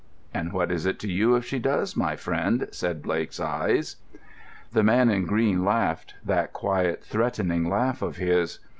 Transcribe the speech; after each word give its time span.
"And 0.33 0.51
what 0.51 0.71
is 0.71 0.87
it 0.87 0.97
to 1.01 1.07
you 1.07 1.35
if 1.35 1.45
she 1.45 1.59
does, 1.59 1.95
my 1.95 2.15
friend," 2.15 2.67
said 2.71 3.03
Blake's 3.03 3.39
eyes. 3.39 3.97
The 4.71 4.81
man 4.81 5.11
in 5.11 5.27
green 5.27 5.63
laughed, 5.63 6.15
that 6.25 6.53
quiet, 6.53 7.03
threatening 7.03 7.69
laugh 7.69 8.01
of 8.01 8.17
his. 8.17 8.57